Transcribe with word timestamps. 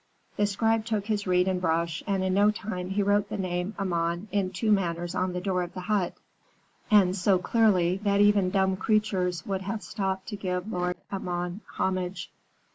"The 0.35 0.47
scribe 0.47 0.83
took 0.85 1.05
his 1.05 1.27
reed 1.27 1.47
and 1.47 1.61
brush, 1.61 2.01
and 2.07 2.23
in 2.23 2.33
no 2.33 2.45
long 2.45 2.53
time 2.53 2.89
he 2.89 3.03
wrote 3.03 3.29
the 3.29 3.37
name 3.37 3.75
Amon 3.77 4.29
in 4.31 4.49
two 4.49 4.71
manners 4.71 5.13
on 5.13 5.33
the 5.33 5.41
door 5.41 5.61
of 5.61 5.75
the 5.75 5.81
hut, 5.81 6.15
and 6.89 7.15
so 7.15 7.37
clearly 7.37 7.97
that 7.97 8.19
even 8.19 8.49
dumb 8.49 8.77
creatures 8.77 9.45
would 9.45 9.61
have 9.61 9.83
stopped 9.83 10.27
to 10.29 10.35
give 10.35 10.71
Lord 10.71 10.97
Amon 11.13 11.61
homage. 11.75 12.31